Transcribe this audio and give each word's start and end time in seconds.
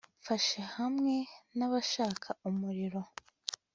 Mfashe 0.21 0.61
hamwe 0.75 1.15
nabashaka 1.57 2.27
umuriro 2.49 3.01